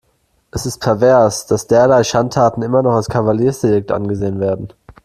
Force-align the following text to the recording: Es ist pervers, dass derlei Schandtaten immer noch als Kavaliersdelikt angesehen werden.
Es 0.49 0.65
ist 0.65 0.79
pervers, 0.81 1.45
dass 1.45 1.67
derlei 1.67 2.03
Schandtaten 2.03 2.63
immer 2.63 2.81
noch 2.81 2.95
als 2.95 3.07
Kavaliersdelikt 3.07 3.91
angesehen 3.91 4.39
werden. 4.39 4.73